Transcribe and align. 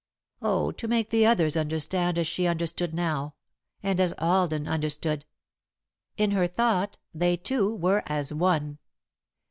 Oh, 0.41 0.71
to 0.71 0.87
make 0.87 1.11
the 1.11 1.27
others 1.27 1.55
understand 1.55 2.17
as 2.17 2.25
she 2.25 2.47
understood 2.47 2.91
now 2.91 3.35
and 3.83 3.99
as 3.99 4.15
Alden 4.17 4.67
understood! 4.67 5.25
In 6.17 6.31
her 6.31 6.47
thought 6.47 6.97
they 7.13 7.37
two 7.37 7.71
were 7.75 8.01
as 8.07 8.33
one. 8.33 8.79